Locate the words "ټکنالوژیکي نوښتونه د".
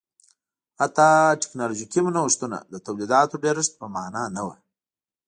1.41-2.75